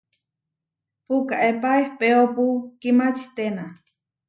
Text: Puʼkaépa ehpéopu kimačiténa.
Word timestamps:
Puʼkaépa 1.05 1.69
ehpéopu 1.81 2.45
kimačiténa. 2.79 3.63